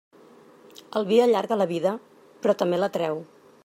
[1.01, 1.95] El vi allarga la vida,
[2.47, 3.25] però també la treu.